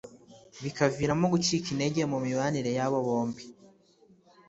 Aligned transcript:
bikaviramo 0.63 1.25
gucika 1.33 1.67
intege 1.73 2.01
mu 2.11 2.17
mibanire 2.25 2.71
yabo 2.77 2.97
bombi 3.07 3.43